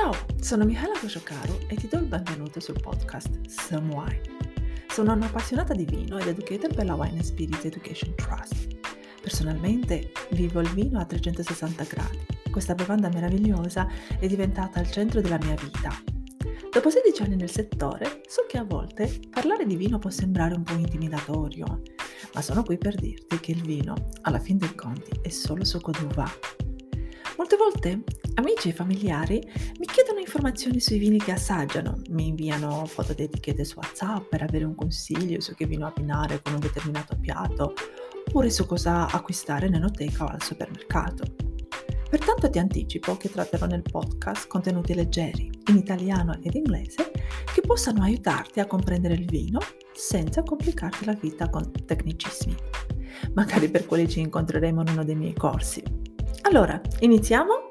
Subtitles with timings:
[0.00, 4.20] Ciao, sono Michela Cociocaro e ti do il benvenuto sul podcast Some Wine.
[4.88, 8.78] Sono un'appassionata di vino ed educator per la Wine Spirit Education Trust.
[9.20, 12.24] Personalmente vivo il vino a 360 gradi.
[12.48, 13.88] Questa bevanda meravigliosa
[14.20, 15.92] è diventata il centro della mia vita.
[16.72, 20.62] Dopo 16 anni nel settore, so che a volte parlare di vino può sembrare un
[20.62, 21.82] po' intimidatorio,
[22.34, 25.90] ma sono qui per dirti che il vino, alla fin dei conti, è solo succo
[25.90, 26.30] d'uva
[27.38, 28.02] Molte volte
[28.38, 29.42] amici e familiari
[29.78, 34.42] mi chiedono informazioni sui vini che assaggiano, mi inviano foto di etichette su WhatsApp per
[34.42, 37.74] avere un consiglio su che vino abbinare con un determinato piatto,
[38.26, 41.24] oppure su cosa acquistare in enoteca o al supermercato.
[42.08, 47.10] Pertanto ti anticipo che tratterò nel podcast contenuti leggeri, in italiano ed inglese,
[47.52, 49.58] che possano aiutarti a comprendere il vino
[49.92, 52.54] senza complicarti la vita con tecnicismi.
[53.34, 55.82] Magari per quelli ci incontreremo in uno dei miei corsi.
[56.42, 57.67] Allora, iniziamo?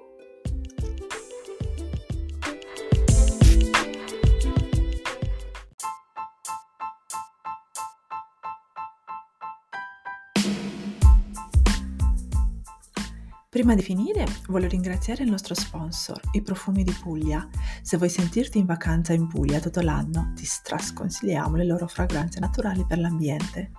[13.58, 17.50] Prima di finire, voglio ringraziare il nostro sponsor, i Profumi di Puglia.
[17.81, 22.86] Se vuoi sentirti in vacanza in Puglia tutto l'anno, ti strasconsigliamo le loro fragranze naturali
[22.86, 23.72] per l'ambiente.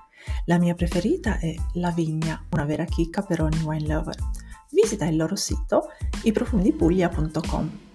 [0.47, 4.17] La mia preferita è La Vigna, una vera chicca per ogni wine lover
[4.73, 5.91] visita il loro sito
[6.25, 7.88] iprofondipuglia.com.